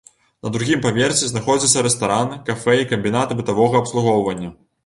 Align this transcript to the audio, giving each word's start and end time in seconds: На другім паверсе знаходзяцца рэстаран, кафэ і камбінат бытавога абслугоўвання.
На 0.45 0.51
другім 0.53 0.79
паверсе 0.85 1.29
знаходзяцца 1.33 1.83
рэстаран, 1.89 2.33
кафэ 2.49 2.75
і 2.85 2.89
камбінат 2.95 3.37
бытавога 3.43 3.75
абслугоўвання. 3.83 4.55